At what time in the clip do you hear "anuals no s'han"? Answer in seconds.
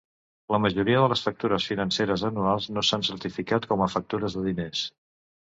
2.31-3.05